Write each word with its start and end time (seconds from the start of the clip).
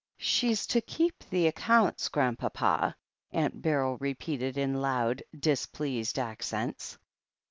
"She's 0.17 0.65
to 0.65 0.81
keep 0.81 1.23
the 1.29 1.45
accounts, 1.45 2.09
Grandpapa," 2.09 2.95
^unt 3.35 3.61
Beryl 3.61 3.97
repeated 3.99 4.57
in 4.57 4.81
loud, 4.81 5.21
displeased 5.39 6.17
accents. 6.17 6.97